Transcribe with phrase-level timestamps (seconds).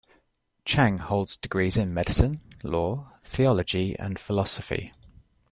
[0.65, 4.91] Chang holds degrees in medicine, law, theology and philosophy.